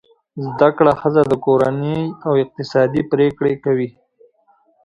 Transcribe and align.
زده 0.45 0.69
کړه 0.77 0.91
ښځه 1.01 1.21
د 1.25 1.33
کورنۍ 1.45 1.99
اقتصادي 2.43 3.01
پریکړې 3.11 3.53
کوي. 3.63 3.89